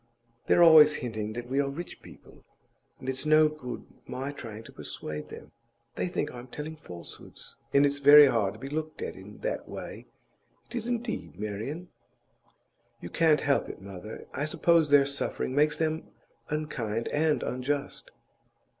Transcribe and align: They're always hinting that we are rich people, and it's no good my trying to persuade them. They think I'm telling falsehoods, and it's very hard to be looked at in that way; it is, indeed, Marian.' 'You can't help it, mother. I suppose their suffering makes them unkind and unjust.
They're 0.47 0.63
always 0.63 0.95
hinting 0.95 1.33
that 1.33 1.47
we 1.47 1.59
are 1.61 1.69
rich 1.69 2.01
people, 2.01 2.43
and 2.97 3.07
it's 3.07 3.23
no 3.23 3.47
good 3.47 3.85
my 4.07 4.31
trying 4.31 4.63
to 4.63 4.71
persuade 4.73 5.27
them. 5.27 5.51
They 5.93 6.07
think 6.07 6.33
I'm 6.33 6.47
telling 6.47 6.75
falsehoods, 6.75 7.55
and 7.71 7.85
it's 7.85 7.99
very 7.99 8.25
hard 8.25 8.55
to 8.55 8.59
be 8.59 8.67
looked 8.67 9.03
at 9.03 9.15
in 9.15 9.37
that 9.41 9.69
way; 9.69 10.07
it 10.67 10.73
is, 10.75 10.87
indeed, 10.87 11.39
Marian.' 11.39 11.89
'You 12.99 13.11
can't 13.11 13.41
help 13.41 13.69
it, 13.69 13.79
mother. 13.79 14.25
I 14.33 14.45
suppose 14.45 14.89
their 14.89 15.05
suffering 15.05 15.53
makes 15.53 15.77
them 15.77 16.07
unkind 16.49 17.07
and 17.09 17.43
unjust. 17.43 18.09